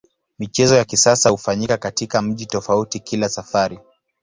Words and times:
Michezo 0.39 0.75
ya 0.75 0.85
kisasa 0.85 1.29
hufanyika 1.29 1.77
katika 1.77 2.21
mji 2.21 2.45
tofauti 2.45 2.99
kila 2.99 3.29
safari. 3.29 3.79